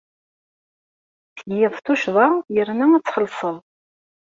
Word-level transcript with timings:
Tgiḍ 1.35 1.73
tuccḍa 1.85 2.27
yerna 2.55 2.85
ad 2.95 3.03
tt-txellṣeḍ. 3.03 3.55